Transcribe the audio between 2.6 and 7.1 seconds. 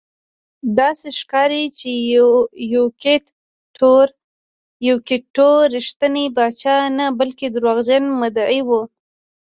یوکیت ټو رښتینی پاچا نه